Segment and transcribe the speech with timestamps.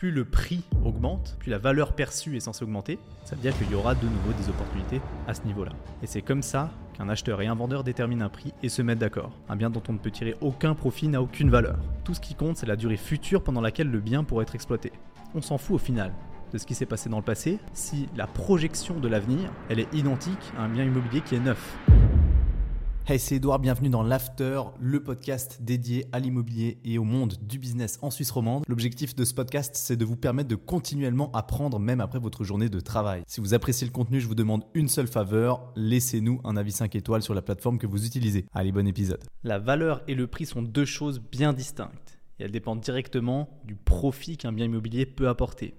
[0.00, 3.70] plus le prix augmente, plus la valeur perçue est censée augmenter, ça veut dire qu'il
[3.70, 5.72] y aura de nouveau des opportunités à ce niveau-là.
[6.02, 9.00] Et c'est comme ça qu'un acheteur et un vendeur déterminent un prix et se mettent
[9.00, 9.30] d'accord.
[9.50, 11.76] Un bien dont on ne peut tirer aucun profit n'a aucune valeur.
[12.02, 14.90] Tout ce qui compte, c'est la durée future pendant laquelle le bien pourrait être exploité.
[15.34, 16.14] On s'en fout au final
[16.50, 19.92] de ce qui s'est passé dans le passé si la projection de l'avenir, elle est
[19.92, 21.76] identique à un bien immobilier qui est neuf.
[23.10, 27.58] Hey, c'est Edouard, bienvenue dans l'After, le podcast dédié à l'immobilier et au monde du
[27.58, 28.62] business en Suisse romande.
[28.68, 32.68] L'objectif de ce podcast, c'est de vous permettre de continuellement apprendre même après votre journée
[32.68, 33.24] de travail.
[33.26, 36.94] Si vous appréciez le contenu, je vous demande une seule faveur, laissez-nous un avis 5
[36.94, 38.46] étoiles sur la plateforme que vous utilisez.
[38.52, 39.24] Allez, bon épisode.
[39.42, 43.74] La valeur et le prix sont deux choses bien distinctes et elles dépendent directement du
[43.74, 45.74] profit qu'un bien immobilier peut apporter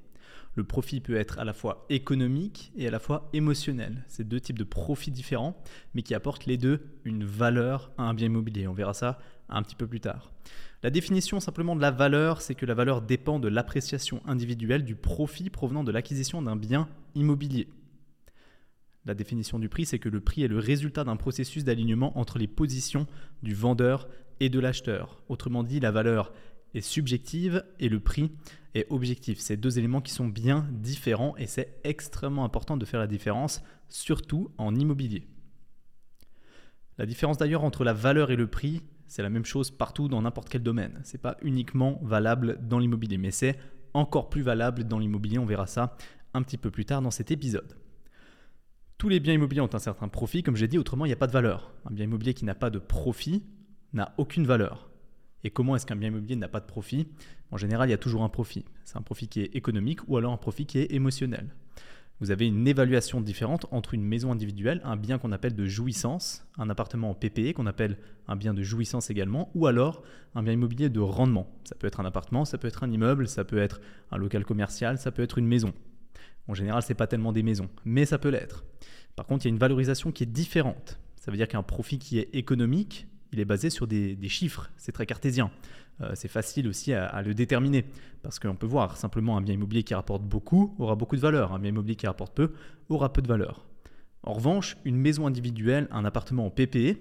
[0.53, 4.03] le profit peut être à la fois économique et à la fois émotionnel.
[4.07, 5.61] C'est deux types de profits différents,
[5.93, 8.67] mais qui apportent les deux une valeur à un bien immobilier.
[8.67, 9.19] On verra ça
[9.49, 10.31] un petit peu plus tard.
[10.83, 14.95] La définition simplement de la valeur, c'est que la valeur dépend de l'appréciation individuelle du
[14.95, 17.67] profit provenant de l'acquisition d'un bien immobilier.
[19.05, 22.37] La définition du prix, c'est que le prix est le résultat d'un processus d'alignement entre
[22.37, 23.07] les positions
[23.41, 24.07] du vendeur
[24.39, 25.23] et de l'acheteur.
[25.27, 26.33] Autrement dit, la valeur
[26.73, 28.31] est subjective et le prix
[28.73, 29.39] est objectif.
[29.39, 33.61] C'est deux éléments qui sont bien différents et c'est extrêmement important de faire la différence,
[33.89, 35.27] surtout en immobilier.
[36.97, 40.21] La différence d'ailleurs entre la valeur et le prix, c'est la même chose partout dans
[40.21, 41.01] n'importe quel domaine.
[41.03, 43.57] Ce n'est pas uniquement valable dans l'immobilier, mais c'est
[43.93, 45.37] encore plus valable dans l'immobilier.
[45.37, 45.97] On verra ça
[46.33, 47.75] un petit peu plus tard dans cet épisode.
[48.97, 51.17] Tous les biens immobiliers ont un certain profit, comme j'ai dit, autrement il n'y a
[51.17, 51.73] pas de valeur.
[51.85, 53.43] Un bien immobilier qui n'a pas de profit
[53.93, 54.91] n'a aucune valeur.
[55.43, 57.07] Et comment est-ce qu'un bien immobilier n'a pas de profit?
[57.51, 58.65] En général, il y a toujours un profit.
[58.85, 61.53] C'est un profit qui est économique ou alors un profit qui est émotionnel.
[62.21, 66.45] Vous avez une évaluation différente entre une maison individuelle, un bien qu'on appelle de jouissance,
[66.59, 67.97] un appartement en PPE qu'on appelle
[68.27, 70.03] un bien de jouissance également, ou alors
[70.35, 71.47] un bien immobilier de rendement.
[71.63, 73.81] Ça peut être un appartement, ça peut être un immeuble, ça peut être
[74.11, 75.73] un local commercial, ça peut être une maison.
[76.47, 78.65] En général, ce n'est pas tellement des maisons, mais ça peut l'être.
[79.15, 80.99] Par contre, il y a une valorisation qui est différente.
[81.15, 84.91] Ça veut dire qu'un profit qui est économique, il est basé sur des, chiffres, c'est
[84.91, 85.51] très cartésien.
[86.01, 87.85] Euh, c'est facile aussi à, le déterminer,
[88.23, 91.53] parce qu'on peut voir simplement un bien immobilier qui rapporte beaucoup aura beaucoup de valeur,
[91.53, 92.53] un bien immobilier qui rapporte peu
[92.89, 93.65] aura peu de valeur.
[94.23, 96.97] En revanche, une maison individuelle, un appartement en PPE,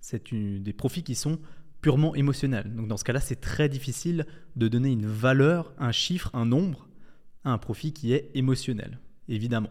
[0.00, 1.38] c'est des profits qui sont
[1.80, 2.74] purement émotionnels.
[2.74, 6.88] Donc dans ce cas-là, c'est très difficile de donner une valeur, un chiffre, un nombre
[7.44, 9.70] à un profit qui est émotionnel, évidemment.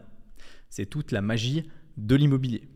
[0.70, 2.68] C'est toute la magie de l'immobilier.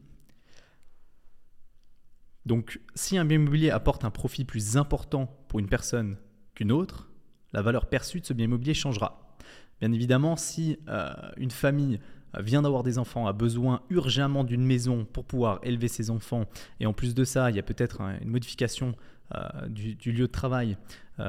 [2.50, 6.16] Donc si un bien immobilier apporte un profit plus important pour une personne
[6.56, 7.08] qu'une autre,
[7.52, 9.36] la valeur perçue de ce bien immobilier changera.
[9.80, 12.00] Bien évidemment, si euh, une famille
[12.34, 16.46] euh, vient d'avoir des enfants, a besoin urgemment d'une maison pour pouvoir élever ses enfants,
[16.80, 18.96] et en plus de ça, il y a peut-être une modification
[19.36, 20.76] euh, du, lieu de travail,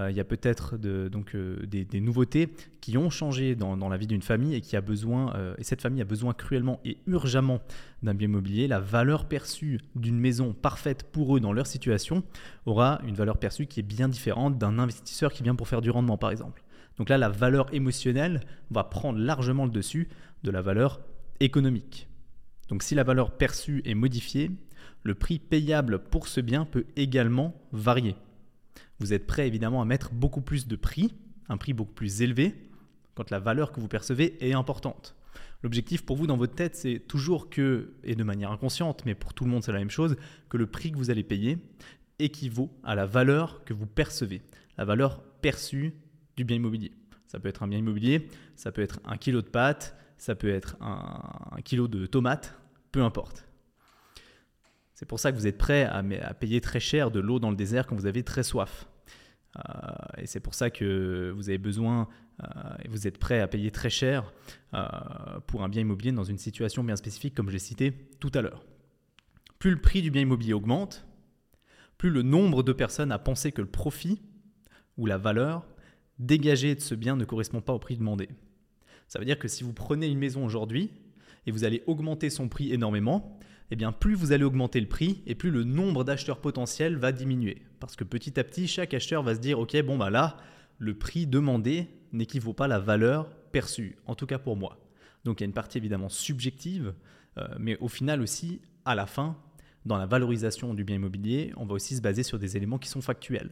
[0.09, 4.21] il y a peut-être donc euh, des, nouveautés qui ont changé dans, la vie d'une
[4.21, 7.59] famille et qui a besoin et cette famille a besoin cruellement et urgemment
[8.03, 8.67] d'un bien immobilier.
[8.67, 12.23] La valeur perçue d'une maison parfaite pour eux dans leur situation
[12.65, 15.91] aura une valeur perçue qui est bien différente d'un investisseur qui vient pour faire du
[15.91, 16.63] rendement par exemple.
[16.97, 20.09] Donc là, la valeur émotionnelle va prendre largement le dessus
[20.43, 21.01] de la valeur
[21.39, 22.07] économique.
[22.69, 24.51] Donc si la valeur perçue est modifiée,
[25.03, 28.15] le prix payable pour ce bien peut également varier.
[29.01, 31.15] Vous êtes prêt évidemment à mettre beaucoup plus de prix,
[31.49, 32.53] un prix beaucoup plus élevé,
[33.15, 35.15] quand la valeur que vous percevez est importante.
[35.63, 39.33] L'objectif pour vous dans votre tête, c'est toujours que, et de manière inconsciente, mais pour
[39.33, 40.17] tout le monde c'est la même chose,
[40.49, 41.57] que le prix que vous allez payer
[42.19, 44.43] équivaut à la valeur que vous percevez,
[44.77, 45.95] la valeur perçue
[46.37, 46.91] du bien immobilier.
[47.25, 50.53] Ça peut être un bien immobilier, ça peut être un kilo de pâtes, ça peut
[50.53, 52.55] être un, kilo de tomates,
[52.91, 53.47] peu importe.
[54.93, 56.03] C'est pour ça que vous êtes prêt à,
[56.35, 58.85] payer très cher de l'eau dans le désert quand vous avez très soif.
[59.57, 59.61] Euh,
[60.17, 62.07] et c'est pour ça que vous avez besoin,
[62.43, 62.47] euh,
[62.83, 64.33] et vous êtes prêt à payer très cher
[64.73, 64.87] euh,
[65.47, 68.63] pour un bien immobilier dans une situation bien spécifique comme j'ai cité tout à l'heure.
[69.59, 71.05] Plus le prix du bien immobilier augmente,
[71.97, 74.21] plus le nombre de personnes a pensé que le profit
[74.97, 75.67] ou la valeur
[76.17, 78.29] dégagée de ce bien ne correspond pas au prix demandé.
[79.07, 80.91] Ça veut dire que si vous prenez une maison aujourd'hui
[81.45, 83.39] et vous allez augmenter son prix énormément,
[83.71, 87.11] eh bien plus vous allez augmenter le prix et plus le nombre d'acheteurs potentiels va
[87.11, 87.61] diminuer.
[87.79, 90.37] Parce que petit à petit, chaque acheteur va se dire, ok, bon bah là,
[90.77, 94.77] le prix demandé n'équivaut pas à la valeur perçue, en tout cas pour moi.
[95.23, 96.93] Donc il y a une partie évidemment subjective,
[97.37, 99.37] euh, mais au final aussi, à la fin,
[99.85, 102.89] dans la valorisation du bien immobilier, on va aussi se baser sur des éléments qui
[102.89, 103.51] sont factuels.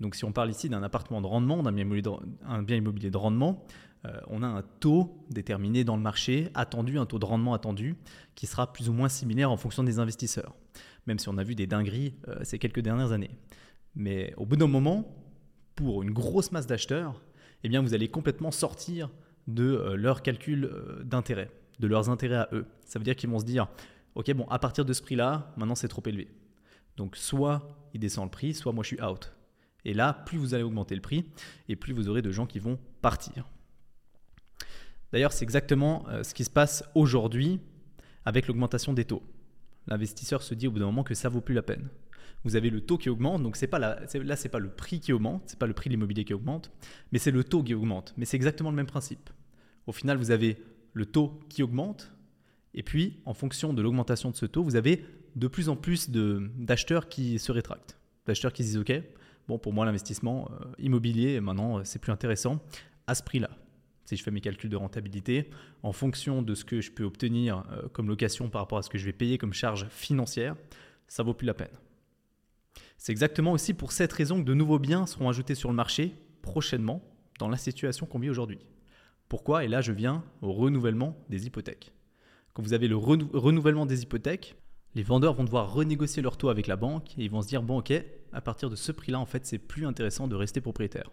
[0.00, 3.64] Donc si on parle ici d'un appartement de rendement, d'un bien, immobilier de rendement,
[4.06, 7.96] euh, on a un taux déterminé dans le marché, attendu, un taux de rendement attendu,
[8.34, 10.54] qui sera plus ou moins similaire en fonction des investisseurs.
[11.06, 13.30] Même si on a vu des dingueries euh, ces quelques dernières années.
[13.96, 15.04] Mais au bout d'un moment,
[15.74, 17.20] pour une grosse masse d'acheteurs,
[17.64, 19.10] eh bien vous allez complètement sortir
[19.46, 22.66] de euh, leur calcul euh, d'intérêt, de leurs intérêts à eux.
[22.84, 23.68] Ça veut dire qu'ils vont se dire,
[24.14, 26.28] ok, bon, à partir de ce prix-là, maintenant c'est trop élevé.
[26.96, 29.32] Donc soit il descend le prix, soit moi je suis out.
[29.88, 31.24] Et là, plus vous allez augmenter le prix,
[31.70, 33.48] et plus vous aurez de gens qui vont partir.
[35.12, 37.58] D'ailleurs, c'est exactement euh, ce qui se passe aujourd'hui
[38.26, 39.22] avec l'augmentation des taux.
[39.86, 41.88] L'investisseur se dit au bout d'un moment que ça vaut plus la peine.
[42.44, 45.14] Vous avez le taux qui augmente, donc c'est pas la, là pas le prix qui
[45.14, 46.70] augmente, c'est pas le prix de l'immobilier qui augmente,
[47.10, 48.12] mais c'est le taux qui augmente.
[48.18, 49.30] Mais c'est exactement le même principe.
[49.86, 50.62] Au final, vous avez
[50.92, 52.12] le taux qui augmente,
[52.74, 55.02] et puis en fonction de l'augmentation de ce taux, vous avez
[55.34, 58.92] de plus en plus d'acheteurs qui se rétractent, d'acheteurs qui se disent ok,
[59.48, 62.60] bon pour moi l'investissement euh, immobilier maintenant c'est plus intéressant
[63.06, 63.50] à ce prix-là
[64.08, 65.50] si je fais mes calculs de rentabilité,
[65.82, 68.88] en fonction de ce que je peux obtenir euh, comme location par rapport à ce
[68.88, 70.56] que je vais payer comme charge financière,
[71.08, 71.68] ça vaut plus la peine.
[72.96, 76.14] C'est exactement aussi pour cette raison que de nouveaux biens seront ajoutés sur le marché
[76.40, 77.02] prochainement
[77.38, 78.58] dans la situation qu'on vit aujourd'hui.
[79.28, 79.64] Pourquoi?
[79.64, 81.92] Et là, je viens au renouvellement des hypothèques.
[82.54, 84.56] Quand vous avez le renouvellement des hypothèques,
[84.98, 87.62] les vendeurs vont devoir renégocier leur taux avec la banque et ils vont se dire
[87.62, 87.92] bon ok,
[88.32, 91.12] à partir de ce prix-là, en fait, c'est plus intéressant de rester propriétaire.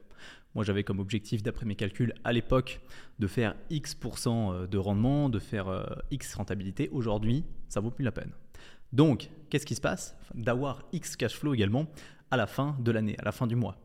[0.56, 2.82] Moi, j'avais comme objectif, d'après mes calculs à l'époque,
[3.20, 6.90] de faire X% euh, de rendement, de faire euh, X rentabilité.
[6.94, 8.32] Aujourd'hui, ça vaut plus la peine.
[8.92, 10.18] Donc, qu'est-ce qui se passe?
[10.34, 11.86] D'avoir X cash flow également
[12.32, 13.78] à la fin de l'année, à la fin du mois.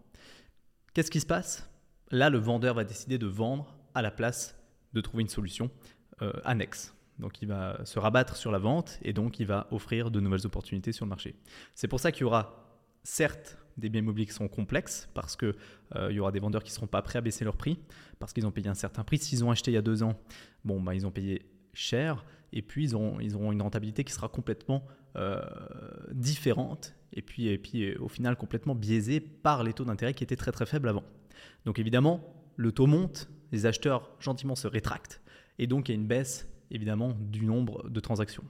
[0.94, 1.68] Qu'est-ce qui se passe?
[2.10, 4.58] Là, le vendeur va décider de vendre à la place
[4.94, 5.70] de trouver une solution
[6.22, 6.94] euh, annexe.
[7.20, 10.46] Donc il va se rabattre sur la vente et donc il va offrir de nouvelles
[10.46, 11.36] opportunités sur le marché.
[11.74, 12.66] C'est pour ça qu'il y aura
[13.02, 15.54] certes des biens immobiliers qui sont complexes parce qu'il
[15.96, 17.78] euh, y aura des vendeurs qui ne seront pas prêts à baisser leur prix
[18.18, 19.18] parce qu'ils ont payé un certain prix.
[19.18, 20.18] S'ils ont acheté il y a deux ans,
[20.64, 24.84] bon, bah, ils ont payé cher et puis ils auront, une rentabilité qui sera complètement
[25.16, 25.40] euh,
[26.12, 30.36] différente et puis, et puis au final complètement biaisée par les taux d'intérêt qui étaient
[30.36, 31.04] très très faibles avant.
[31.64, 35.20] Donc évidemment, le taux monte, les acheteurs gentiment se rétractent
[35.58, 38.44] et donc il y a une baisse évidemment du nombre de transactions.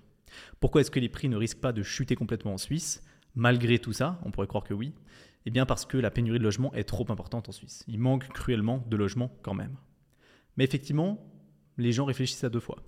[0.60, 3.04] Pourquoi est-ce que les prix ne risquent pas de chuter complètement en Suisse?
[3.34, 4.92] Malgré tout ça, on pourrait croire que oui.
[5.46, 7.84] Eh bien parce que la pénurie de logements est trop importante en Suisse.
[7.88, 9.76] Il manque cruellement de logements quand même.
[10.56, 11.26] Mais effectivement,
[11.78, 12.82] les gens réfléchissent à deux fois.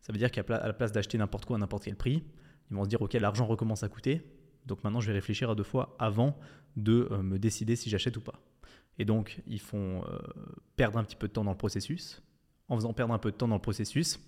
[0.00, 2.22] Ça veut dire qu'à la place d'acheter n'importe quoi à n'importe quel prix,
[2.70, 4.22] ils vont se dire ok l'argent recommence à coûter,
[4.66, 6.38] donc maintenant je vais réfléchir à deux fois avant
[6.76, 8.40] de euh, me décider si j'achète ou pas.
[8.98, 10.18] Et donc ils font euh,
[10.76, 12.22] perdre un petit peu de temps dans le processus.
[12.68, 14.18] En faisant perdre un peu de temps dans le processus,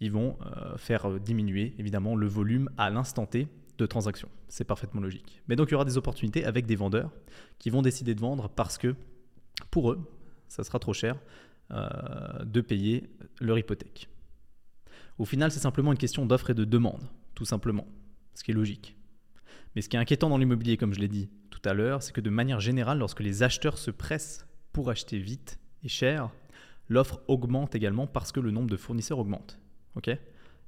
[0.00, 3.48] ils vont euh, faire euh, diminuer évidemment le volume à l'instant T
[3.78, 4.28] de transactions.
[4.48, 5.42] C'est parfaitement logique.
[5.48, 7.10] Mais donc il y aura des opportunités avec des vendeurs
[7.58, 8.94] qui vont décider de vendre parce que
[9.70, 10.10] pour eux,
[10.48, 11.18] ça sera trop cher
[11.70, 13.10] euh, de payer
[13.40, 14.08] leur hypothèque.
[15.18, 17.02] Au final, c'est simplement une question d'offre et de demande,
[17.34, 17.86] tout simplement,
[18.34, 18.96] ce qui est logique.
[19.74, 22.12] Mais ce qui est inquiétant dans l'immobilier, comme je l'ai dit tout à l'heure, c'est
[22.12, 26.30] que de manière générale, lorsque les acheteurs se pressent pour acheter vite et cher,
[26.88, 29.58] l'offre augmente également parce que le nombre de fournisseurs augmente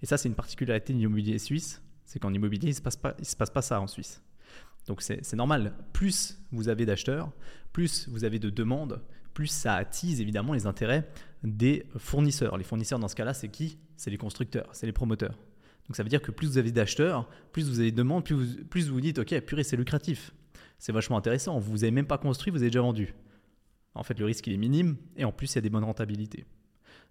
[0.00, 2.96] Et ça, c'est une particularité de l'immobilier suisse, c'est qu'en immobilier, il ne se, passe
[2.96, 4.22] pas, se passe pas ça en Suisse.
[4.86, 7.30] Donc c'est normal, plus vous avez d'acheteurs,
[7.72, 9.02] plus vous avez de demandes,
[9.34, 11.06] plus ça attise évidemment les intérêts
[11.42, 12.56] des fournisseurs.
[12.56, 13.78] Les fournisseurs dans ce cas-là, c'est qui?
[13.96, 15.38] C'est les constructeurs, c'est les promoteurs.
[15.86, 18.34] Donc ça veut dire que plus vous avez d'acheteurs, plus vous avez de demandes, plus
[18.34, 20.32] vous, vous dites, ok, purée, c'est lucratif.
[20.78, 23.14] C'est vachement intéressant, vous n'avez même pas construit, vous avez déjà vendu.
[23.94, 25.84] En fait, le risque, il est minime, et en plus, il y a des bonnes
[25.84, 26.46] rentabilités.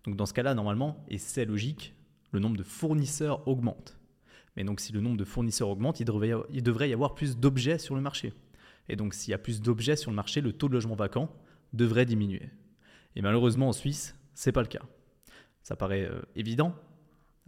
[0.03, 1.93] Donc dans ce cas-là, normalement, et c'est logique,
[2.31, 3.97] le nombre de fournisseurs augmente.
[4.55, 7.95] Mais donc si le nombre de fournisseurs augmente, il devrait, y avoir plus d'objets sur
[7.95, 8.33] le marché.
[8.89, 11.29] Et donc s'il y a plus d'objets sur le marché, le taux de logement vacant
[11.73, 12.49] devrait diminuer.
[13.15, 14.83] Et malheureusement en Suisse, ce n'est pas le cas.
[15.61, 16.73] Ça paraît euh, évident,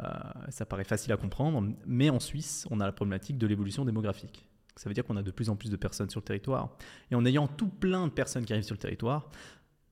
[0.02, 0.06] euh,
[0.50, 4.46] ça paraît facile à comprendre, mais en Suisse, on a la problématique de l'évolution démographique.
[4.76, 6.70] Ça veut dire qu'on a de plus en plus de personnes sur le territoire.
[7.12, 9.30] Et en ayant tout plein de personnes qui arrivent sur le territoire,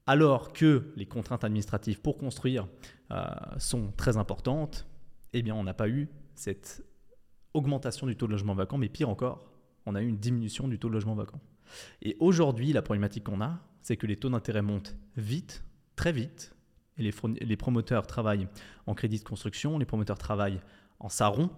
[0.07, 2.67] alors que les contraintes administratives pour construire
[3.11, 3.25] euh,
[3.59, 4.87] sont très importantes,
[5.33, 6.83] eh on n'a pas eu cette
[7.53, 9.51] augmentation du taux de logement vacant, mais pire encore,
[9.85, 11.41] on a eu une diminution du taux de logement vacant.
[12.01, 15.63] Et aujourd'hui, la problématique qu'on a, c'est que les taux d'intérêt montent vite,
[15.95, 16.53] très vite,
[16.97, 18.47] et les, promoteurs travaillent
[18.87, 20.61] en crédit de construction, les promoteurs travaillent
[20.99, 21.51] en saron,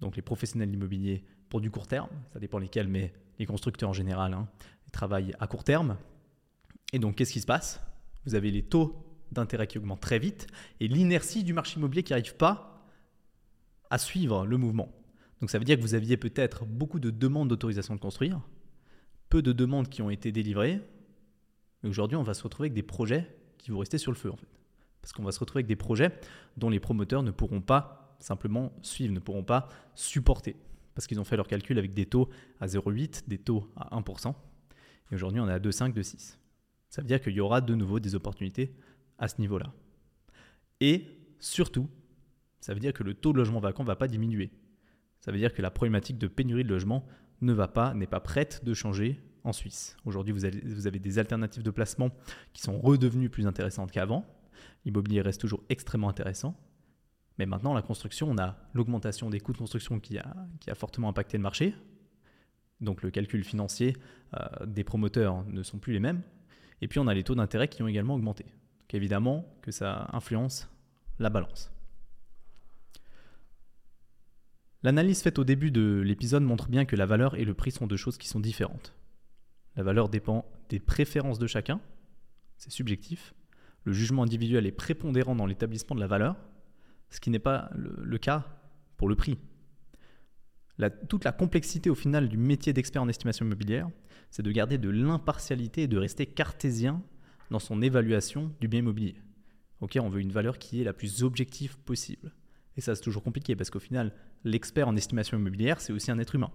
[0.00, 3.92] donc les professionnels de pour du court terme, ça dépend lesquels, mais les constructeurs en
[3.92, 4.48] général hein,
[4.90, 5.96] travaillent à court terme,
[6.92, 7.80] et donc, qu'est-ce qui se passe?
[8.26, 10.46] Vous avez les taux d'intérêt qui augmentent très vite
[10.80, 12.86] et l'inertie du marché immobilier qui n'arrive pas
[13.90, 14.92] à suivre le mouvement.
[15.40, 18.40] Donc, ça veut dire que vous aviez peut-être beaucoup de demandes d'autorisation de construire,
[19.28, 20.80] peu de demandes qui ont été délivrées.
[21.82, 24.30] Mais aujourd'hui, on va se retrouver avec des projets qui vont rester sur le feu,
[24.30, 24.48] en fait.
[25.02, 26.18] Parce qu'on va se retrouver avec des projets
[26.56, 30.56] dont les promoteurs ne pourront pas simplement suivre, ne pourront pas supporter.
[30.94, 34.34] Parce qu'ils ont fait leur calcul avec des taux à 0,8, des taux à 1%.
[35.10, 36.38] Et aujourd'hui, on est à 2,5, 2,6
[36.94, 38.72] Ça veut dire qu'il y aura de nouveau des opportunités
[39.18, 39.72] à ce niveau-là.
[40.78, 41.08] Et
[41.40, 41.88] surtout,
[42.60, 44.52] ça veut dire que le taux de logement vacant ne va pas diminuer.
[45.18, 47.04] Ça veut dire que la problématique de pénurie de logement
[47.40, 49.96] ne va pas, n'est pas prête de changer en Suisse.
[50.04, 52.10] Aujourd'hui, vous avez, des alternatives de placement
[52.52, 54.24] qui sont redevenues plus intéressantes qu'avant.
[54.84, 56.56] L'immobilier reste toujours extrêmement intéressant.
[57.38, 60.76] Mais maintenant, la construction, on a l'augmentation des coûts de construction qui a, qui a
[60.76, 61.74] fortement impacté le marché.
[62.80, 63.96] Donc le calcul financier
[64.34, 66.22] euh, des promoteurs ne sont plus les mêmes.
[66.80, 68.46] Et puis on a les taux d'intérêt qui ont également augmenté.
[68.94, 70.70] Évidemment que ça influence
[71.18, 71.72] la balance.
[74.84, 77.88] L'analyse faite au début de l'épisode montre bien que la valeur et le prix sont
[77.88, 78.94] deux choses qui sont différentes.
[79.74, 81.80] La valeur dépend des préférences de chacun,
[82.56, 83.34] c'est subjectif.
[83.82, 86.36] Le jugement individuel est prépondérant dans l'établissement de la valeur,
[87.10, 88.46] ce qui n'est pas le, cas
[88.96, 89.38] pour le prix.
[91.08, 93.88] Toute la complexité au final du métier d'expert en estimation immobilière,
[94.30, 97.02] c'est de garder de l'impartialité et de rester cartésien
[97.50, 99.16] dans son évaluation du bien immobilier.
[99.80, 102.32] Ok, on veut une valeur qui est la plus objective possible.
[102.76, 104.12] Et ça, c'est toujours compliqué parce qu'au final,
[104.42, 106.50] l'expert en estimation immobilière, c'est aussi un être humain.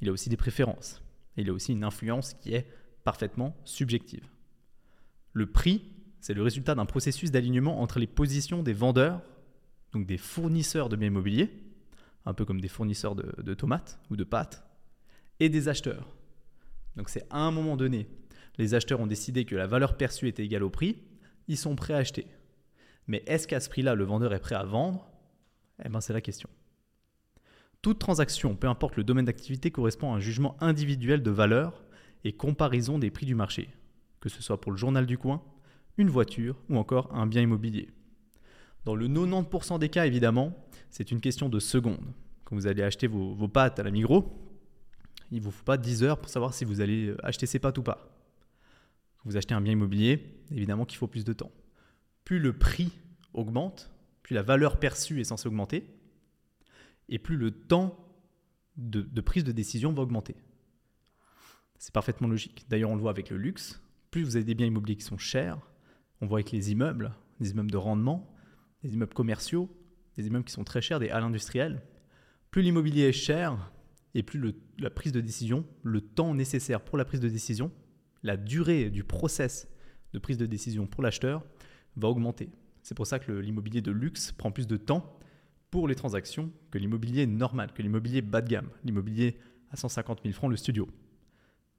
[0.00, 1.02] Il a aussi des préférences.
[1.36, 2.66] il a aussi une influence qui est
[3.04, 4.28] parfaitement subjective.
[5.32, 5.82] Le prix,
[6.20, 9.22] c'est le résultat d'un processus d'alignement entre les positions des vendeurs,
[9.92, 11.50] donc des fournisseurs de biens immobiliers,
[12.26, 14.66] un peu comme des fournisseurs de, tomates ou de pâtes,
[15.40, 16.08] et des acheteurs.
[16.96, 18.08] Donc c'est à un moment donné,
[18.56, 21.02] les acheteurs ont décidé que la valeur perçue était égale au prix,
[21.48, 22.26] ils sont prêts à acheter.
[23.06, 25.10] Mais est-ce qu'à ce, prix-là, le vendeur est prêt à vendre?
[25.84, 26.48] Eh bien, c'est la question.
[27.82, 31.84] Toute transaction, peu importe le domaine d'activité, correspond à un jugement individuel de valeur
[32.22, 33.68] et comparaison des prix du marché,
[34.20, 35.42] que ce soit pour le journal du coin,
[35.98, 37.90] une voiture ou encore un bien immobilier.
[38.84, 40.63] Dans le 90% des cas, évidemment,
[40.94, 42.14] c'est une question de secondes.
[42.44, 44.32] Quand vous allez acheter vos, pâtes à la Migros,
[45.32, 47.78] il ne vous faut pas 10 heures pour savoir si vous allez acheter ces pâtes
[47.78, 48.16] ou pas.
[49.16, 51.50] Quand vous achetez un bien immobilier, évidemment qu'il faut plus de temps
[52.24, 52.92] plus le prix
[53.32, 53.90] augmente,
[54.22, 55.84] plus la valeur perçue est censée augmenter,
[57.08, 57.98] et plus le temps
[58.76, 60.36] de, prise de décision va augmenter.
[61.76, 62.64] C'est parfaitement logique.
[62.70, 63.82] D'ailleurs, on le voit avec le luxe.
[64.12, 65.58] Plus vous avez des biens immobiliers qui sont chers,
[66.20, 68.32] on voit avec les immeubles, les immeubles de rendement,
[68.84, 69.68] les immeubles commerciaux,
[70.16, 71.82] les immeubles qui sont très chers, des halles industrielles.
[72.50, 73.72] Plus l'immobilier est cher,
[74.14, 77.72] et plus la prise de décision, le temps nécessaire pour la prise de décision,
[78.22, 79.68] la durée du process
[80.12, 81.44] de prise de décision pour l'acheteur
[81.96, 82.50] va augmenter.
[82.82, 85.18] C'est pour ça que l'immobilier de luxe prend plus de temps
[85.70, 89.38] pour les transactions que l'immobilier normal, que l'immobilier bas de gamme, l'immobilier
[89.70, 90.88] à 150 000 francs le studio.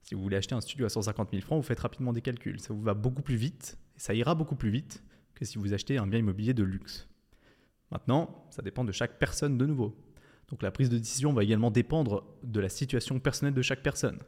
[0.02, 2.60] Si vous voulez acheter un studio à 150 000 francs, vous faites rapidement des calculs.
[2.60, 5.02] Ça vous va beaucoup plus vite et ça ira beaucoup plus vite
[5.34, 7.08] que si vous achetez un bien immobilier de luxe.
[7.90, 9.96] Maintenant, ça dépend de chaque personne de nouveau.
[10.48, 14.18] Donc la prise de décision va également dépendre de la situation personnelle de chaque personne.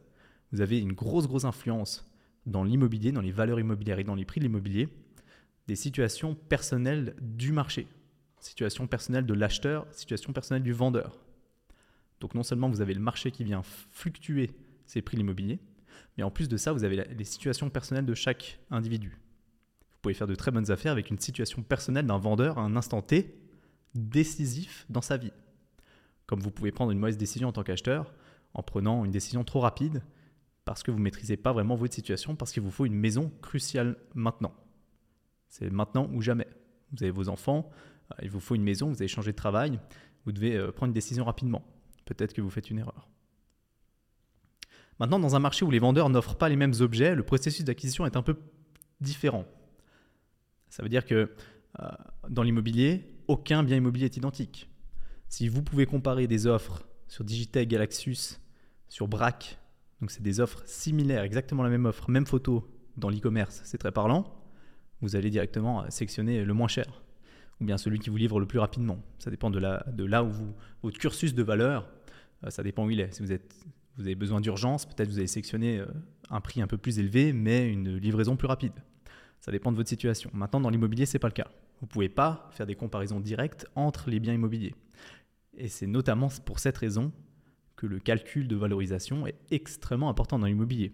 [0.53, 2.11] Vous avez une grosse, grosse influence
[2.47, 4.89] dans l'immobilier, dans les valeurs immobilières et dans les prix de l'immobilier
[5.67, 7.87] des situations personnelles du marché,
[8.41, 11.21] situation personnelle de l'acheteur, situation personnelle du vendeur.
[12.21, 14.51] Donc non seulement vous avez le marché qui vient fluctuer
[14.87, 15.61] ses prix de l'immobilier,
[16.17, 19.19] mais en plus de ça, vous avez les situations personnelles de chaque individu.
[19.91, 22.75] Vous pouvez faire de très bonnes affaires avec une situation personnelle d'un vendeur à un
[22.75, 23.35] instant T
[23.99, 25.33] décisif dans sa vie.
[26.27, 28.13] Comme vous pouvez prendre une mauvaise décision en tant qu'acheteur
[28.55, 30.03] en prenant une décision trop rapide
[30.65, 33.33] parce que vous ne maîtrisez pas vraiment votre situation, parce qu'il vous faut une maison
[33.41, 34.53] cruciale maintenant.
[35.49, 36.47] C'est maintenant ou jamais.
[36.93, 37.71] Vous avez vos enfants,
[38.13, 39.81] euh, il vous faut une maison, vous avez changé de travail,
[40.27, 41.65] vous devez euh, prendre une décision rapidement.
[42.05, 43.09] Peut-être que vous faites une erreur.
[45.01, 48.05] Maintenant, dans un marché où les vendeurs n'offrent pas les mêmes objets, le processus d'acquisition
[48.05, 48.37] est un peu
[49.01, 49.47] différent.
[50.69, 51.33] Ça veut dire que
[51.81, 51.89] euh,
[52.29, 54.69] dans l'immobilier, aucun bien immobilier est identique.
[55.29, 58.41] Si vous pouvez comparer des offres sur Digitech, Galaxus,
[58.89, 59.59] sur Brac,
[60.01, 63.93] donc c'est des offres similaires, exactement la même offre, même photo dans l'e-commerce, c'est très
[63.93, 64.39] parlant
[65.01, 66.87] vous allez directement sélectionner le moins cher
[67.61, 68.99] ou bien celui qui vous livre le plus rapidement.
[69.19, 71.89] Ça dépend de, là où vous, votre cursus de valeur,
[72.45, 73.13] euh, ça dépend où il est.
[73.13, 73.33] Si vous
[74.05, 75.87] avez besoin d'urgence, peut-être vous allez sélectionner euh,
[76.31, 78.75] un prix un peu plus élevé, mais une livraison plus rapide.
[79.41, 80.31] Ça dépend de votre situation.
[80.33, 81.49] Maintenant, dans l'immobilier, ce n'est pas le cas.
[81.81, 84.75] Vous ne pouvez pas faire des comparaisons directes entre les biens immobiliers.
[85.57, 87.13] Et c'est notamment pour cette raison
[87.77, 90.93] que le calcul de valorisation est extrêmement important dans l'immobilier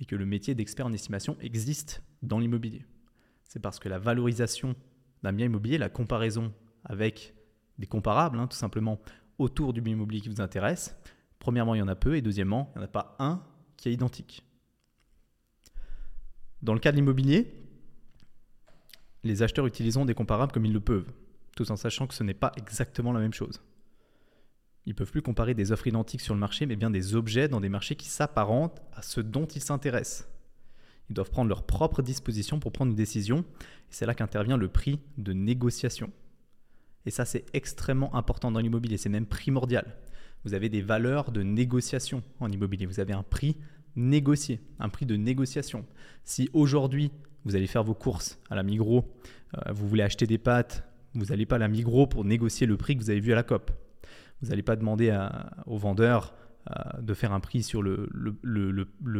[0.00, 2.84] et que le métier d'expert en estimation existe dans l'immobilier
[3.54, 4.74] c'est parce que la valorisation
[5.22, 6.52] d'un bien immobilier, la comparaison
[6.84, 7.34] avec
[7.78, 9.00] des comparables, hein, tout simplement,
[9.38, 10.96] autour du bien immobilier qui vous intéresse,
[11.38, 13.44] premièrement, il y en a peu, et deuxièmement, il n'y en a pas un
[13.76, 14.44] qui est identique.
[16.62, 17.63] Dans le cas de l'immobilier,
[19.24, 21.10] les acheteurs utiliseront des comparables comme ils le peuvent,
[21.56, 23.60] tout en sachant que ce n'est pas exactement la même chose.
[24.86, 27.48] Ils ne peuvent plus comparer des offres identiques sur le marché, mais bien des objets
[27.48, 30.28] dans des marchés qui s'apparentent à ceux dont ils s'intéressent.
[31.08, 33.38] Ils doivent prendre leurs propres dispositions pour prendre une décision.
[33.38, 36.10] Et c'est là qu'intervient le prix de négociation.
[37.06, 38.96] Et ça, c'est extrêmement important dans l'immobilier.
[38.96, 39.96] C'est même primordial.
[40.44, 42.86] Vous avez des valeurs de négociation en immobilier.
[42.86, 43.56] Vous avez un prix
[43.96, 45.86] négocié, un prix de négociation.
[46.24, 47.10] Si aujourd'hui,
[47.44, 49.04] vous allez faire vos courses à la Migros,
[49.56, 50.84] euh, vous voulez acheter des pâtes,
[51.14, 53.36] vous n'allez pas à la Migros pour négocier le prix que vous avez vu à
[53.36, 53.70] la COP.
[54.42, 55.16] Vous n'allez pas demander
[55.66, 56.34] au vendeur
[56.70, 58.08] euh, de faire un prix sur le,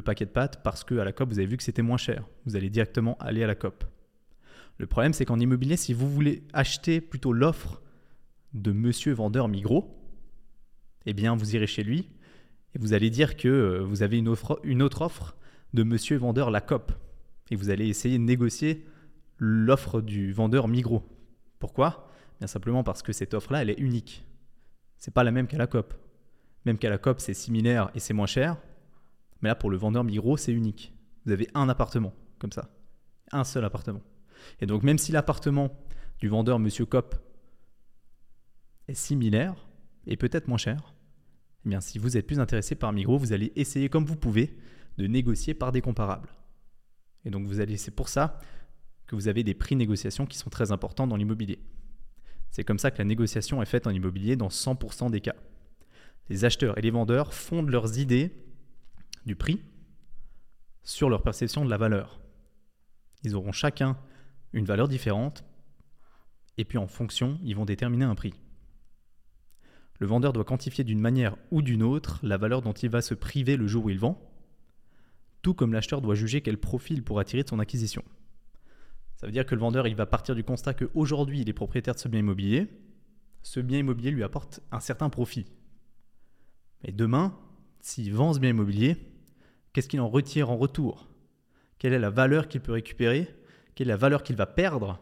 [0.04, 2.26] paquet de pâtes parce qu'à la COP, vous avez vu que c'était moins cher.
[2.46, 3.84] Vous allez directement aller à la COP.
[4.78, 7.80] Le problème, c'est qu'en immobilier, si vous voulez acheter plutôt l'offre
[8.54, 9.94] de monsieur vendeur Migros,
[11.06, 12.08] eh bien, vous irez chez lui
[12.74, 14.28] et vous allez dire que euh, vous avez une
[14.82, 15.36] autre offre
[15.74, 16.92] de monsieur vendeur La COP.
[17.50, 18.86] Et vous allez essayer de négocier
[19.38, 21.02] l'offre du vendeur Migros.
[21.58, 22.10] Pourquoi?
[22.38, 24.26] Bien simplement parce que cette offre-là, elle est unique.
[24.98, 25.94] C'est pas la même qu'à la COP.
[26.64, 28.56] Même qu'à la COP, c'est similaire et c'est moins cher.
[29.42, 30.94] Mais là, pour le vendeur Migros, c'est unique.
[31.26, 32.70] Vous avez un appartement, comme ça.
[33.32, 34.02] Un seul appartement.
[34.60, 35.70] Et donc, même si l'appartement
[36.18, 37.16] du vendeur Monsieur Cop
[38.88, 39.54] est similaire
[40.06, 40.94] et peut-être moins cher,
[41.64, 44.56] eh bien, si vous êtes plus intéressé par Migros, vous allez essayer comme vous pouvez
[44.98, 46.28] de négocier par des comparables.
[47.24, 48.38] Et donc, vous allez, c'est pour ça
[49.06, 51.58] que vous avez des prix de qui sont très importants dans l'immobilier.
[52.50, 55.34] C'est comme ça que la négociation est faite en immobilier dans 100% des cas
[56.28, 58.32] les acheteurs et les vendeurs fondent leurs idées
[59.26, 59.60] du prix
[60.82, 62.20] sur leur perception de la valeur.
[63.22, 63.98] Ils auront chacun
[64.52, 65.44] une valeur différente
[66.56, 68.34] et puis en fonction, ils vont déterminer un prix.
[69.98, 73.14] Le vendeur doit quantifier d'une manière ou d'une autre la valeur dont il va se
[73.14, 74.20] priver le jour où il vend,
[75.44, 78.02] tout comme l'acheteur doit juger quel profit il pourra tirer de son acquisition.
[79.16, 81.94] Ça veut dire que le vendeur il va partir du constat qu'aujourd'hui il est propriétaire
[81.94, 82.66] de ce bien immobilier,
[83.42, 85.44] ce bien immobilier lui apporte un certain profit,
[86.82, 87.38] et demain,
[87.80, 88.96] s'il vend ce bien immobilier,
[89.72, 91.08] qu'est-ce qu'il en retire en retour?
[91.78, 93.28] Quelle est la valeur qu'il peut récupérer?
[93.74, 94.98] Quelle est la valeur qu'il va perdre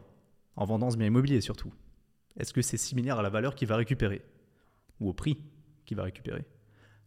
[0.57, 1.73] en vendant ce bien immobilier surtout?
[2.37, 4.21] Est-ce que c'est similaire à la valeur qu'il va récupérer?
[4.99, 5.37] Ou au prix
[5.85, 6.43] qu'il va récupérer?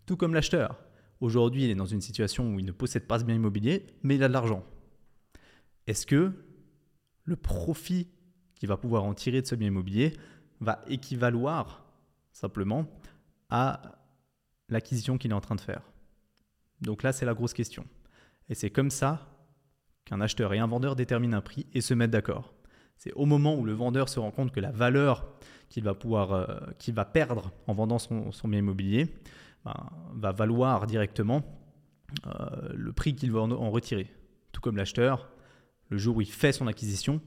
[0.06, 0.78] Tout comme l'acheteur.
[1.20, 4.16] Aujourd'hui, il est dans une situation où il ne possède pas ce bien immobilier, mais
[4.16, 4.64] il a de l'argent.
[5.86, 6.32] Est-ce que
[7.24, 8.08] le profit
[8.54, 10.16] qu'il va pouvoir en tirer de ce bien immobilier
[10.60, 11.84] va équivaloir
[12.32, 12.86] simplement
[13.50, 13.80] à
[14.68, 15.82] l'acquisition qu'il est en train de faire?
[16.80, 17.86] Donc là, c'est la grosse question.
[18.48, 19.28] Et c'est comme ça
[20.04, 22.54] qu'un acheteur et un vendeur déterminent un prix et se mettent d'accord.
[22.96, 25.26] C'est au moment où le vendeur se rend compte que la valeur
[25.68, 29.14] qu'il va euh, va perdre en vendant son, bien immobilier
[29.66, 31.42] ben, va valoir directement
[32.24, 34.14] euh, le prix qu'il va en, retirer.
[34.52, 35.28] Tout comme l'acheteur,
[35.88, 37.20] le jour où il fait son acquisition,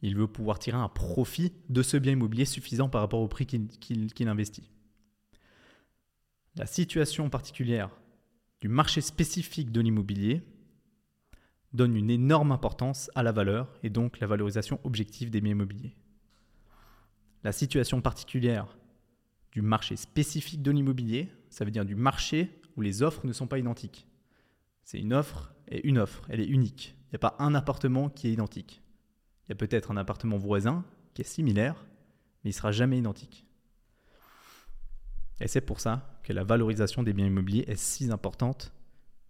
[0.00, 3.44] il veut pouvoir tirer un profit de ce bien immobilier suffisant par rapport au prix
[3.44, 4.70] qu'il investit.
[6.56, 7.90] La situation particulière
[8.62, 10.42] du marché spécifique de l'immobilier
[11.74, 15.94] donne une énorme importance à la valeur et donc la valorisation objective des biens immobiliers.
[17.44, 18.78] La situation particulière
[19.52, 23.46] du marché spécifique de l'immobilier, ça veut dire du marché où les offres ne sont
[23.46, 24.06] pas identiques.
[24.84, 26.96] C'est une offre et une offre, elle est unique.
[27.06, 28.82] Il n'y a pas un appartement qui est identique.
[29.46, 30.84] Il y a peut-être un appartement voisin
[31.14, 31.84] qui est similaire,
[32.42, 33.46] mais il ne sera jamais identique.
[35.40, 38.72] Et c'est pour ça que la valorisation des biens immobiliers est si importante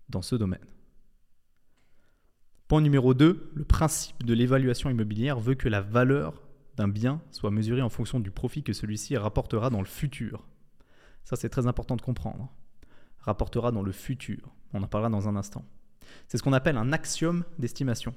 [0.09, 0.65] dans ce domaine.
[2.69, 6.41] Point numéro 2, le principe de l'évaluation immobilière veut que la valeur
[6.77, 10.47] d'un bien soit mesurée en fonction du profit que celui-ci rapportera dans le futur.
[11.25, 12.53] Ça, c'est très important de comprendre.
[13.19, 14.55] Rapportera dans le futur.
[14.73, 15.65] On en parlera dans un instant.
[16.27, 18.15] C'est ce qu'on appelle un axiome d'estimation.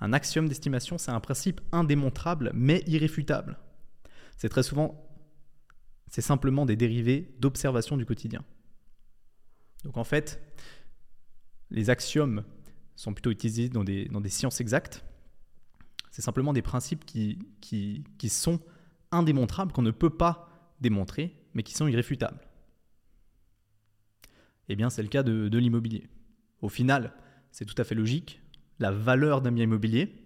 [0.00, 3.58] Un axiome d'estimation, c'est un principe indémontrable mais irréfutable.
[4.36, 5.02] C'est très souvent
[6.08, 8.44] c'est simplement des dérivés d'observation du quotidien.
[9.84, 10.40] Donc en fait,
[11.70, 12.44] les axiomes
[12.94, 15.04] sont plutôt utilisés dans des, dans des sciences exactes.
[16.16, 18.58] C'est simplement des principes qui, sont
[19.10, 20.48] indémontrables, qu'on ne peut pas
[20.80, 22.40] démontrer, mais qui sont irréfutables.
[24.70, 26.08] Eh bien, c'est le cas de, de l'immobilier.
[26.62, 27.12] Au final,
[27.52, 28.40] c'est tout à fait logique.
[28.78, 30.24] La valeur d'un bien immobilier,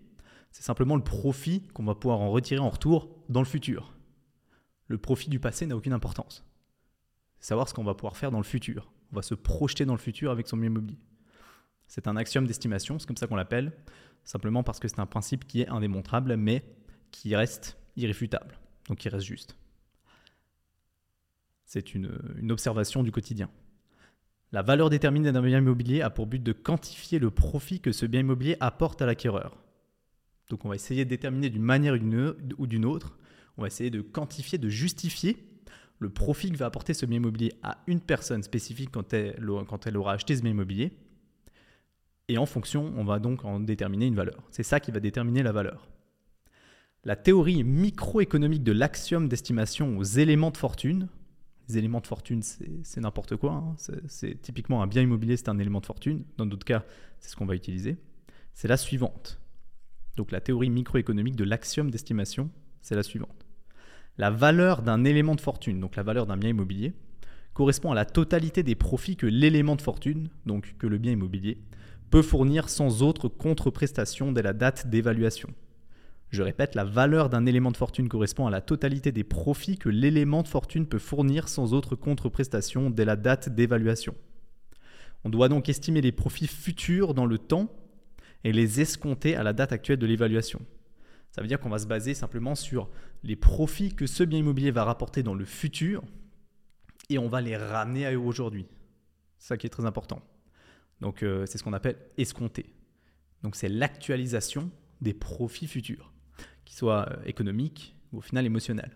[0.53, 3.92] c'est simplement le profit qu'on va pouvoir en retirer en retour dans le futur
[4.90, 6.44] le profit du passé n'a aucune importance.
[7.38, 8.92] C'est savoir ce qu'on va pouvoir faire dans le futur.
[9.12, 10.98] On va se projeter dans le futur avec son bien immobilier.
[11.87, 13.72] C'est un axiome d'estimation, c'est comme ça qu'on l'appelle,
[14.30, 16.64] simplement parce que c'est un principe qui est indémontrable, mais
[17.10, 19.56] qui reste irréfutable, donc qui reste juste.
[21.64, 23.50] C'est une, observation du quotidien.
[24.52, 28.06] La valeur déterminée d'un bien immobilier a pour but de quantifier le profit que ce
[28.06, 29.56] bien immobilier apporte à l'acquéreur.
[30.48, 33.16] Donc on va essayer de déterminer d'une manière ou d'une autre
[33.56, 35.36] on va essayer de quantifier, de justifier
[35.98, 39.38] le profit que va apporter ce bien immobilier à une personne spécifique quand elle,
[39.68, 40.92] quand elle aura acheté ce bien immobilier.
[42.30, 44.40] Et en fonction, on va donc en déterminer une valeur.
[44.52, 45.88] C'est ça qui va déterminer la valeur.
[47.02, 51.08] La théorie microéconomique de l'axiome d'estimation aux éléments de fortune,
[51.68, 53.54] les éléments de fortune, c'est n'importe quoi.
[53.54, 53.74] Hein.
[54.06, 56.22] C'est typiquement un bien immobilier, c'est un élément de fortune.
[56.36, 56.84] Dans d'autres cas,
[57.18, 57.96] c'est ce qu'on va utiliser.
[58.54, 59.40] C'est la suivante.
[60.14, 62.48] Donc la théorie microéconomique de l'axiome d'estimation,
[62.80, 63.44] c'est la suivante.
[64.18, 66.92] La valeur d'un élément de fortune, donc la valeur d'un bien immobilier,
[67.54, 71.58] correspond à la totalité des profits que l'élément de fortune, donc que le bien immobilier,
[72.11, 75.49] peut fournir sans autre contre-prestation dès la date d'évaluation.
[76.31, 79.88] Je répète, la valeur d'un élément de fortune correspond à la totalité des profits que
[79.88, 84.14] l'élément de fortune peut fournir sans autre contre-prestation dès la date d'évaluation.
[85.25, 87.68] On doit donc estimer les profits futurs dans le temps
[88.44, 90.61] et les escompter à la date actuelle de l'évaluation.
[91.33, 92.88] Ça veut dire qu'on va se baser simplement sur
[93.23, 96.03] les profits que ce bien immobilier va rapporter dans le futur
[97.09, 98.66] et on va les ramener à eux aujourd'hui.
[99.38, 100.23] Ça qui est très important.
[101.00, 102.74] Donc euh, c'est ce qu'on appelle escompter.
[103.42, 106.12] Donc c'est l'actualisation des profits futurs,
[106.64, 108.94] qu'ils soient euh, économiques ou au final émotionnels.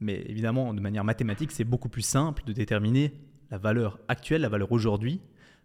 [0.00, 3.12] Mais évidemment, de manière mathématique, c'est beaucoup plus simple de déterminer
[3.50, 5.20] la valeur actuelle, la valeur aujourd'hui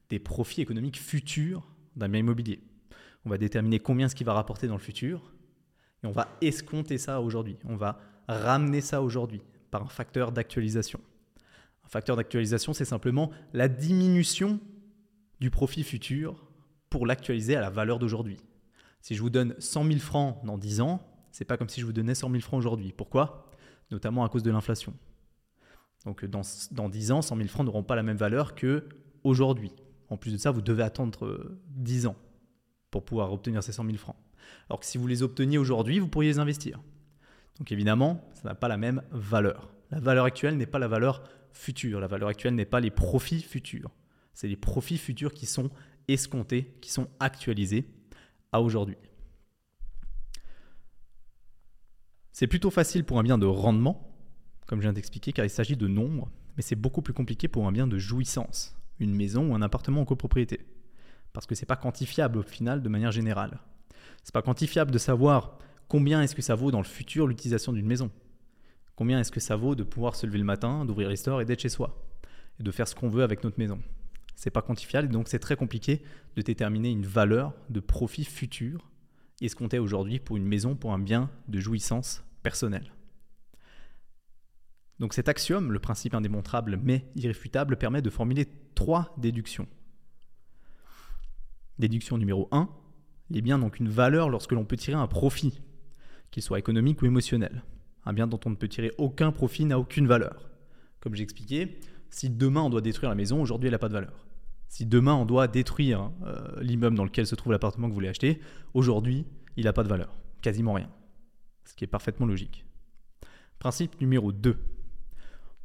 [0.09, 2.61] des profits économiques futurs d'un bien immobilier.
[3.25, 5.33] On va déterminer combien ce qui va rapporter dans le futur
[6.03, 7.57] et on va escompter ça aujourd'hui.
[7.65, 9.41] On va ramener ça aujourd'hui
[9.71, 10.99] par un facteur d'actualisation.
[11.85, 14.59] Un facteur d'actualisation, c'est simplement la diminution
[15.39, 16.47] du profit futur
[16.89, 18.37] pour l'actualiser à la valeur d'aujourd'hui.
[19.01, 21.85] Si je vous donne 100 000 francs dans 10 ans, c'est pas comme si je
[21.85, 22.93] vous donnais 100 000 francs aujourd'hui.
[22.95, 23.51] Pourquoi?
[23.91, 24.93] Notamment à cause de l'inflation.
[26.05, 28.87] Donc dans, dans 10 ans, 100 000 francs n'auront pas la même valeur que
[29.23, 29.71] aujourd'hui.
[30.09, 32.15] En plus de ça, vous devez attendre 10 euh, ans
[32.91, 34.15] pour pouvoir obtenir ces 100 000 francs.
[34.69, 36.79] Alors que si vous les obteniez aujourd'hui, vous pourriez les investir.
[37.59, 39.69] Donc évidemment, ça n'a pas la même valeur.
[39.91, 41.23] La valeur actuelle n'est pas la valeur
[41.83, 43.89] La valeur actuelle n'est pas les profits futurs.
[44.33, 45.69] C'est les profits futurs qui sont
[46.07, 47.87] escomptés, qui sont actualisés
[48.51, 48.97] à aujourd'hui.
[52.31, 54.13] C'est plutôt facile pour un bien de rendement,
[54.67, 57.65] comme je viens d'expliquer, car il s'agit de nombres, mais c'est beaucoup plus compliqué pour
[57.67, 60.67] un bien de jouissance, une maison ou un appartement en copropriété,
[61.33, 63.59] parce que ce n'est pas quantifiable au final de manière générale.
[64.23, 67.85] C'est pas quantifiable de savoir combien est-ce que ça vaut dans le futur l'utilisation d'une
[67.85, 68.11] maison.
[68.95, 71.45] Combien est-ce que ça vaut de pouvoir se lever le matin, d'ouvrir les stores et
[71.45, 72.01] d'être chez soi
[72.59, 73.81] et de faire ce qu'on veut avec notre maison?
[74.35, 76.03] C'est pas quantifiable, donc c'est très compliqué
[76.35, 78.91] de déterminer une valeur de profit futur
[79.41, 82.91] escompté aujourd'hui pour une maison, pour un bien de jouissance personnelle.
[84.99, 89.67] Donc cet axiome, le principe indémontrable mais irréfutable, permet de formuler trois déductions.
[91.79, 92.69] Déduction numéro 1,
[93.31, 95.61] les biens n'ont qu'une valeur lorsque l'on peut tirer un profit,
[96.31, 97.63] qu'il soit économique ou émotionnel.
[98.05, 100.49] Un bien dont on ne peut tirer aucun profit n'a aucune valeur.
[100.99, 103.93] Comme j'ai expliqué, si demain on doit détruire la maison, aujourd'hui elle n'a pas de
[103.93, 104.25] valeur.
[104.67, 108.09] Si demain on doit détruire euh, l'immeuble dans lequel se trouve l'appartement que vous voulez
[108.09, 108.39] acheter,
[108.73, 109.25] aujourd'hui
[109.57, 110.15] il n'a pas de valeur.
[110.41, 110.89] Quasiment rien.
[111.65, 112.65] Ce qui est parfaitement logique.
[113.59, 114.57] Principe numéro 2.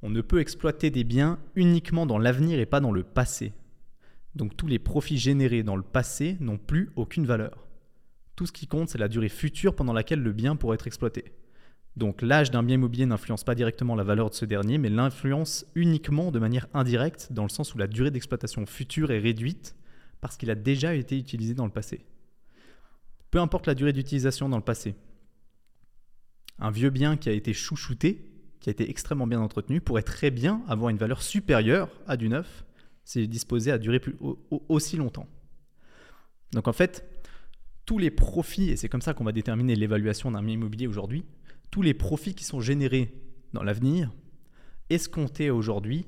[0.02, 3.52] On ne peut exploiter des biens uniquement dans l'avenir et pas dans le passé.
[4.34, 7.66] Donc tous les profits générés dans le passé n'ont plus aucune valeur.
[8.36, 11.32] Tout ce qui compte, c'est la durée future pendant laquelle le bien pourrait être exploité.
[11.96, 15.66] Donc l'âge d'un bien immobilier n'influence pas directement la valeur de ce dernier, mais l'influence
[15.74, 19.76] uniquement de manière indirecte, dans le sens où la durée d'exploitation future est réduite
[20.20, 22.04] parce qu'il a déjà été utilisé dans le passé.
[23.30, 24.94] Peu importe la durée d'utilisation dans le passé.
[26.58, 30.30] Un vieux bien qui a été chouchouté, qui a été extrêmement bien entretenu, pourrait très
[30.30, 32.64] bien avoir une valeur supérieure à du neuf
[33.04, 34.16] s'il est disposé à durer plus,
[34.68, 35.26] aussi longtemps.
[36.52, 37.04] Donc en fait,
[37.86, 41.24] tous les profits, et c'est comme ça qu'on va déterminer l'évaluation d'un bien immobilier aujourd'hui,
[41.70, 43.14] tous les profits qui sont générés
[43.52, 44.12] dans l'avenir,
[44.90, 46.06] escomptés aujourd'hui,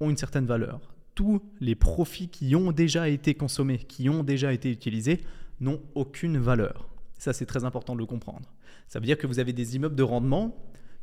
[0.00, 0.94] ont une certaine valeur.
[1.14, 5.20] Tous les profits qui ont déjà été consommés, qui ont déjà été utilisés,
[5.60, 6.88] n'ont aucune valeur.
[7.18, 8.54] Ça, c'est très important de le comprendre.
[8.88, 10.56] Ça veut dire que vous avez des immeubles de rendement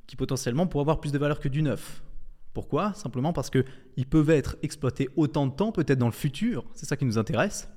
[0.08, 2.04] qui potentiellement pourraient avoir plus de valeur que du neuf.
[2.54, 2.94] Pourquoi?
[2.96, 6.98] Simplement parce qu'ils peuvent être exploités autant de temps, peut-être dans le futur, c'est ça
[6.98, 7.70] qui nous intéresse,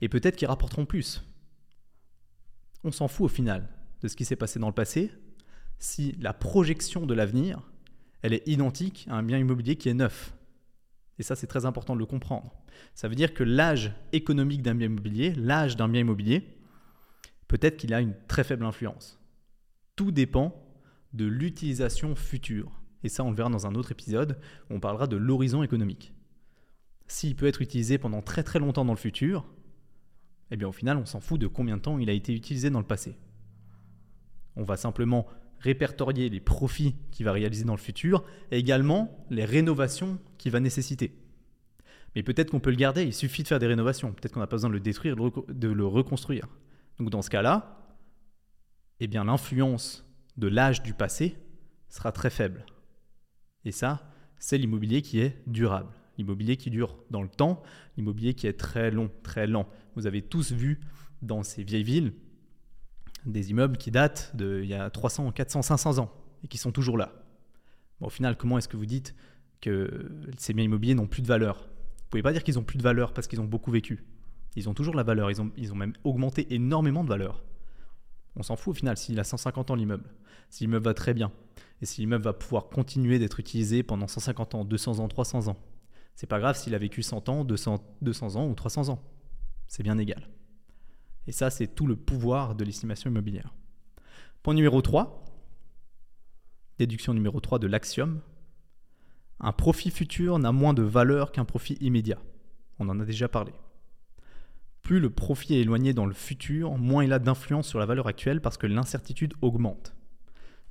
[0.00, 1.22] et peut-être qu'ils rapporteront plus.
[2.82, 3.68] On s'en fout au final
[4.02, 5.12] de ce qui s'est passé dans le passé,
[5.78, 7.60] si la projection de l'avenir,
[8.22, 10.34] elle est identique à un bien immobilier qui est neuf.
[11.18, 12.54] Et ça, c'est très important de le comprendre.
[12.94, 16.58] Ça veut dire que l'âge économique d'un bien immobilier, l'âge d'un bien immobilier,
[17.48, 19.20] peut-être qu'il a une très faible influence.
[19.96, 20.64] Tout dépend
[21.12, 22.72] de l'utilisation future.
[23.02, 24.38] Et ça, on le verra dans un autre épisode
[24.70, 26.12] où on parlera de l'horizon économique.
[27.06, 29.46] S'il peut être utilisé pendant très très longtemps dans le futur,
[30.50, 32.70] eh bien au final, on s'en fout de combien de temps il a été utilisé
[32.70, 33.16] dans le passé.
[34.56, 35.26] On va simplement
[35.60, 40.60] répertorier les profits qu'il va réaliser dans le futur et également les rénovations qu'il va
[40.60, 41.12] nécessiter.
[42.14, 44.12] Mais peut-être qu'on peut le garder, il suffit de faire des rénovations.
[44.12, 46.46] Peut-être qu'on n'a pas besoin de le détruire, de le reconstruire.
[46.98, 47.96] Donc dans ce cas-là,
[49.00, 50.04] eh bien l'influence
[50.36, 51.36] de l'âge du passé
[51.88, 52.64] sera très faible.
[53.64, 55.92] Et ça, c'est l'immobilier qui est durable.
[56.16, 57.62] L'immobilier qui dure dans le temps,
[57.96, 59.68] l'immobilier qui est très long, très lent.
[59.94, 60.80] Vous avez tous vu
[61.22, 62.14] dans ces vieilles villes
[63.28, 66.10] des immeubles qui datent d'il y a 300, 400, 500 ans
[66.42, 67.12] et qui sont toujours là.
[68.00, 69.14] au final, comment est-ce que vous dites
[69.60, 71.56] que ces biens immobiliers n'ont plus de valeur?
[71.58, 74.04] Vous ne pouvez pas dire qu'ils ont plus de valeur parce qu'ils ont beaucoup vécu.
[74.56, 77.44] Ils ont toujours la valeur, ils ont, ils ont même augmenté énormément de valeur.
[78.36, 80.08] On s'en fout au final s'il a 150 ans l'immeuble,
[80.48, 81.32] si l'immeuble va très bien,
[81.82, 85.56] et si l'immeuble va pouvoir continuer d'être utilisé pendant 150 ans, 200 ans, 300 ans.
[86.14, 89.02] C'est pas grave s'il a vécu 100 ans, 200, 200 ans ou 300 ans.
[89.66, 90.28] C'est bien égal.
[91.28, 93.54] Et ça, c'est tout le pouvoir de l'estimation immobilière.
[94.42, 95.26] Point numéro 3,
[96.78, 98.22] déduction numéro 3 de l'axiome.
[99.38, 102.18] Un profit futur n'a moins de valeur qu'un profit immédiat.
[102.78, 103.52] On en a déjà parlé.
[104.80, 108.06] Plus le profit est éloigné dans le futur, moins il a d'influence sur la valeur
[108.06, 109.94] actuelle parce que l'incertitude augmente.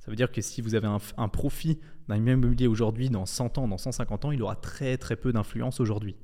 [0.00, 3.68] Ça veut dire que si vous avez un, profit d'un immobilier aujourd'hui dans 100 ans,
[3.68, 6.16] dans 150 ans, il aura très très peu d'influence aujourd'hui.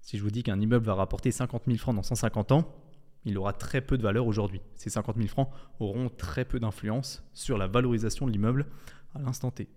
[0.00, 2.87] Si je vous dis qu'un immeuble va rapporter 50 000 francs dans 150 ans,
[3.28, 4.60] il aura très peu de valeur aujourd'hui.
[4.74, 8.66] Ces 50 000 francs auront très peu d'influence sur la valorisation de l'immeuble
[9.14, 9.68] à l'instant T.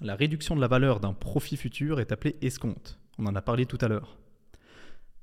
[0.00, 2.98] La réduction de la valeur d'un profit futur est appelée escompte.
[3.18, 4.18] On en a parlé tout à l'heure.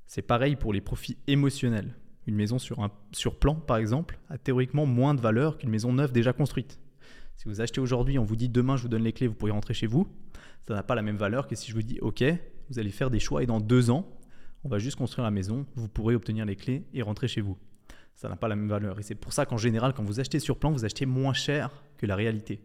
[0.05, 1.95] C'est pareil pour les profits émotionnels.
[2.27, 5.93] Une maison sur, un, sur plan, par exemple, a théoriquement moins de valeur qu'une maison
[5.93, 6.79] neuve déjà construite.
[7.37, 9.51] Si vous achetez aujourd'hui, on vous dit demain je vous donne les clés, vous pourrez
[9.51, 10.07] rentrer chez vous,
[10.67, 12.23] ça n'a pas la même valeur que si je vous dis ok,
[12.69, 14.16] vous allez faire des choix et dans deux ans,
[14.63, 17.57] on va juste construire la maison, vous pourrez obtenir les clés et rentrer chez vous.
[18.15, 18.99] Ça n'a pas la même valeur.
[18.99, 21.71] Et c'est pour ça qu'en général, quand vous achetez sur plan, vous achetez moins cher
[21.97, 22.59] que la réalité.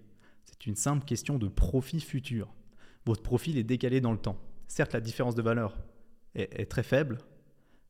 [0.44, 2.48] C'est une simple question de profit futur.
[3.04, 4.38] Votre profil est décalé dans le temps.
[4.66, 5.76] Certes, la différence de valeur
[6.34, 7.18] est très faible,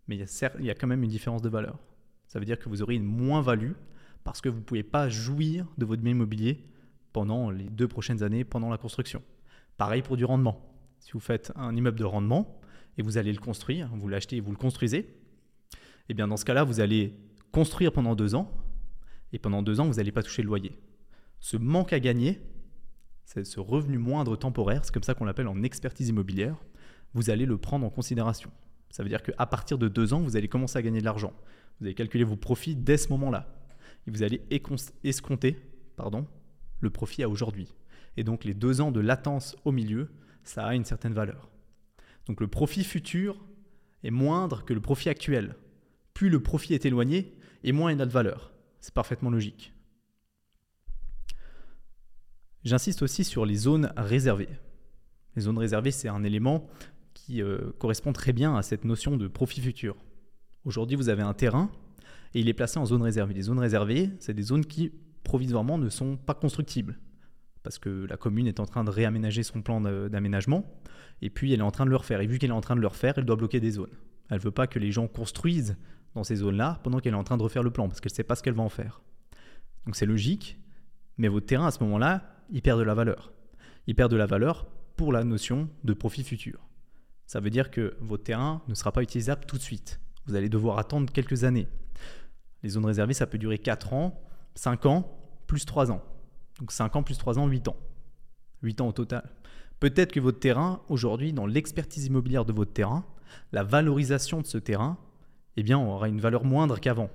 [0.08, 1.78] mais il y, a quand même une différence de valeur.
[2.26, 3.72] Ça veut dire que vous aurez une moins-value
[4.24, 6.64] parce que vous ne pouvez pas jouir de votre bien immobilier
[7.12, 9.22] pendant les deux prochaines années, pendant la construction.
[9.76, 10.60] Pareil pour du rendement.
[10.98, 12.60] Si vous faites un immeuble de rendement
[12.98, 15.14] et vous allez le construire, vous l'achetez et vous le construisez,
[16.08, 17.14] eh bien dans ce cas-là, vous allez
[17.52, 18.50] construire pendant deux ans
[19.32, 20.78] et pendant deux ans, vous n'allez pas toucher le loyer.
[21.40, 22.40] Ce manque à gagner,
[23.24, 26.56] c'est ce revenu moindre temporaire, c'est comme ça qu'on l'appelle en expertise immobilière,
[27.14, 28.50] vous allez le prendre en considération.
[28.90, 31.32] Ça veut dire qu'à partir de deux ans, vous allez commencer à gagner de l'argent.
[31.80, 33.54] Vous allez calculer vos profits dès ce moment-là.
[34.06, 34.42] Et vous allez
[35.02, 35.56] escompter
[35.96, 36.26] pardon,
[36.80, 37.74] le profit à aujourd'hui.
[38.16, 40.10] Et donc les deux ans de latence au milieu,
[40.44, 41.51] ça a une certaine valeur.
[42.26, 43.44] Donc le profit futur
[44.02, 45.56] est moindre que le profit actuel.
[46.14, 48.52] Plus le profit est éloigné, et moins il a de valeur.
[48.80, 49.72] C'est parfaitement logique.
[52.64, 54.48] J'insiste aussi sur les zones réservées.
[55.36, 56.68] Les zones réservées, c'est un élément
[57.14, 59.96] qui euh, correspond très bien à cette notion de profit futur.
[60.64, 61.70] Aujourd'hui, vous avez un terrain
[62.34, 63.34] et il est placé en zone réservée.
[63.34, 64.92] Les zones réservées, c'est des zones qui
[65.24, 66.98] provisoirement ne sont pas constructibles
[67.62, 70.64] parce que la commune est en train de réaménager son plan d'aménagement
[71.20, 72.20] et puis elle est en train de le refaire.
[72.20, 73.94] Et vu qu'elle est en train de le refaire, elle doit bloquer des zones.
[74.30, 75.76] Elle ne veut pas que les gens construisent
[76.14, 78.16] dans ces zones-là pendant qu'elle est en train de refaire le plan parce qu'elle ne
[78.16, 79.02] sait pas ce qu'elle va en faire.
[79.86, 80.58] Donc c'est logique,
[81.18, 83.32] mais votre terrain à ce moment-là, il perd de la valeur.
[83.86, 86.68] Il perd de la valeur pour la notion de profit futur
[87.32, 90.00] ça veut dire que votre terrain ne sera pas utilisable tout de suite.
[90.26, 91.66] Vous allez devoir attendre quelques années.
[92.62, 94.20] Les zones réservées, ça peut durer 4 ans,
[94.54, 96.02] 5 ans, plus 3 ans.
[96.62, 97.76] Donc 5 ans plus 3 ans, 8 ans.
[98.62, 99.28] 8 ans au total.
[99.80, 103.04] Peut-être que votre terrain, aujourd'hui, dans l'expertise immobilière de votre terrain,
[103.50, 104.96] la valorisation de ce terrain,
[105.56, 107.10] eh bien, aura une valeur moindre qu'avant.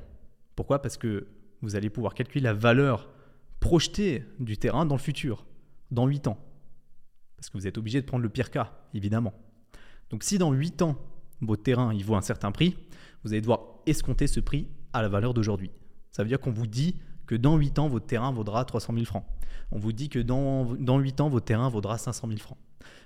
[0.57, 0.81] Pourquoi?
[0.81, 1.27] Parce que
[1.61, 3.07] vous allez pouvoir calculer la valeur
[3.61, 5.45] projetée du terrain dans le futur,
[5.91, 6.37] dans 8 ans.
[7.37, 9.33] Parce que vous êtes obligé de prendre le pire cas, évidemment.
[10.09, 10.97] Donc si dans 8 ans,
[11.39, 12.75] votre terrain il vaut un certain prix,
[13.23, 15.71] vous allez devoir escompter ce prix à la valeur d'aujourd'hui.
[16.11, 19.05] Ça veut dire qu'on vous dit que dans 8 ans, votre terrain vaudra 300 000
[19.05, 19.25] francs.
[19.71, 22.57] On vous dit que dans, dans 8 ans, votre terrain vaudra 500 000 francs.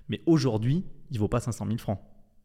[0.07, 1.99] Mais aujourd'hui, il ne vaut pas 500 000 francs,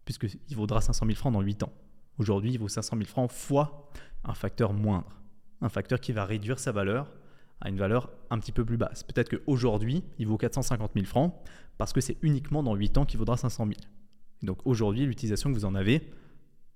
[0.04, 1.72] puisqu'il vaudra 500 000 francs dans 8 ans.
[2.18, 3.90] Aujourd'hui, il vaut 500 000 francs fois
[4.24, 5.20] un facteur moindre.
[5.60, 7.12] Un facteur qui va réduire sa valeur
[7.60, 9.02] à une valeur un petit peu plus basse.
[9.02, 11.34] Peut-être qu'aujourd'hui, il vaut 450 000 francs,
[11.78, 13.78] parce que c'est uniquement dans 8 ans qu'il vaudra 500 000.
[14.42, 16.10] Donc aujourd'hui, l'utilisation que vous en avez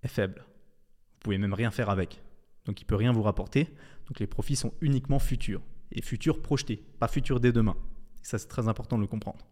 [0.02, 0.44] est faible.
[0.44, 2.22] Vous pouvez même rien faire avec.
[2.66, 3.68] Donc il ne peut rien vous rapporter.
[4.06, 5.62] Donc les profits sont uniquement futurs.
[5.92, 7.76] Et futurs projetés, pas futurs dès demain.
[8.22, 9.46] Et ça, c'est très important de le comprendre.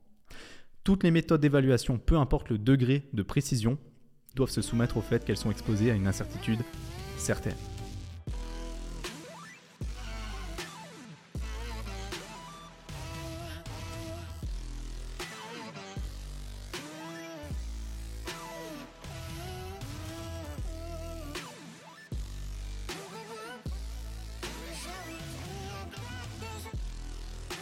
[0.85, 3.79] Toutes les méthodes d'évaluation, peu importe le degré de précision,
[4.35, 6.61] doivent se soumettre au fait qu'elles sont exposées à une incertitude
[7.17, 7.57] certaine.